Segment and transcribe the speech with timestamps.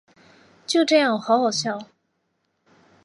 [0.65, 1.77] 就这样喔好好笑